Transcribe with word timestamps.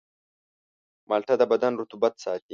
مالټه 1.09 1.35
د 1.39 1.43
بدن 1.51 1.73
رطوبت 1.81 2.13
ساتي. 2.23 2.49